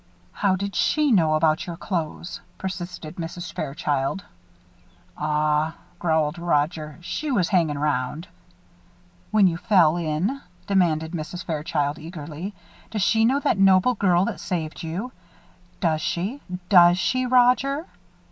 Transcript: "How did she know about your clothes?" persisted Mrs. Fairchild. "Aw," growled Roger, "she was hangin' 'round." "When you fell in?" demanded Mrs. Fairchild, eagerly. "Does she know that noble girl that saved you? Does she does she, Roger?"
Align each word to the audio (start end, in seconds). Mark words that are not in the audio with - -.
"How 0.31 0.55
did 0.55 0.73
she 0.75 1.11
know 1.11 1.35
about 1.35 1.67
your 1.67 1.77
clothes?" 1.77 2.41
persisted 2.57 3.17
Mrs. 3.17 3.53
Fairchild. 3.53 4.25
"Aw," 5.15 5.75
growled 5.99 6.39
Roger, 6.39 6.97
"she 7.01 7.29
was 7.29 7.49
hangin' 7.49 7.77
'round." 7.77 8.27
"When 9.29 9.45
you 9.45 9.57
fell 9.57 9.97
in?" 9.97 10.41
demanded 10.65 11.11
Mrs. 11.11 11.43
Fairchild, 11.45 11.99
eagerly. 11.99 12.55
"Does 12.89 13.03
she 13.03 13.25
know 13.25 13.41
that 13.41 13.59
noble 13.59 13.93
girl 13.93 14.25
that 14.25 14.39
saved 14.39 14.81
you? 14.81 15.11
Does 15.81 16.01
she 16.01 16.41
does 16.67 16.97
she, 16.97 17.27
Roger?" 17.27 17.85